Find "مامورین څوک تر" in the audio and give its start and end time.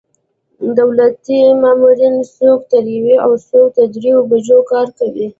1.61-2.83